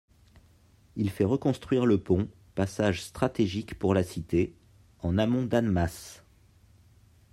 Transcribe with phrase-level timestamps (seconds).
[0.95, 4.55] Il fait reconstruire le pont, passage stratégique pour la cité,
[5.01, 6.23] en amont d'Annemasse.